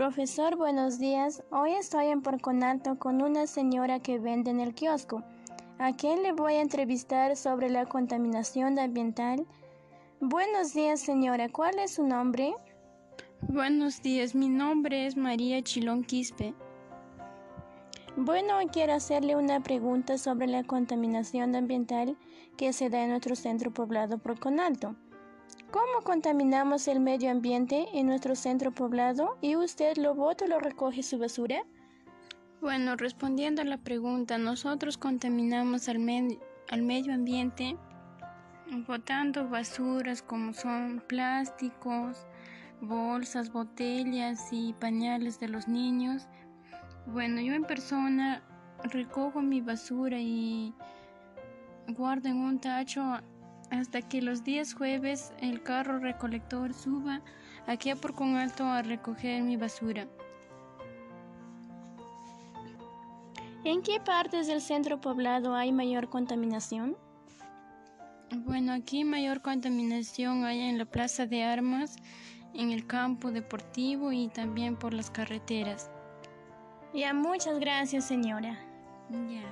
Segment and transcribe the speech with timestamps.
[0.00, 1.42] Profesor, buenos días.
[1.50, 5.22] Hoy estoy en Porconalto con una señora que vende en el kiosco.
[5.78, 9.46] ¿A quién le voy a entrevistar sobre la contaminación ambiental?
[10.18, 11.50] Buenos días, señora.
[11.50, 12.54] ¿Cuál es su nombre?
[13.42, 16.54] Buenos días, mi nombre es María Chilón Quispe.
[18.16, 22.16] Bueno, quiero hacerle una pregunta sobre la contaminación ambiental
[22.56, 24.96] que se da en nuestro centro poblado Porconalto.
[25.70, 30.58] ¿Cómo contaminamos el medio ambiente en nuestro centro poblado y usted lo bota o lo
[30.58, 31.62] recoge su basura?
[32.60, 35.98] Bueno, respondiendo a la pregunta, nosotros contaminamos al,
[36.68, 37.76] al medio ambiente
[38.86, 42.26] botando basuras como son plásticos,
[42.80, 46.28] bolsas, botellas y pañales de los niños.
[47.06, 48.42] Bueno, yo en persona
[48.84, 50.74] recojo mi basura y
[51.88, 53.02] guardo en un tacho
[53.70, 57.20] hasta que los días jueves el carro recolector suba
[57.66, 60.06] aquí a Porcón Alto a recoger mi basura.
[63.64, 66.96] ¿En qué partes del centro poblado hay mayor contaminación?
[68.44, 71.96] Bueno, aquí mayor contaminación hay en la plaza de armas,
[72.54, 75.90] en el campo deportivo y también por las carreteras.
[76.94, 78.58] Ya, muchas gracias, señora.
[79.10, 79.49] Ya.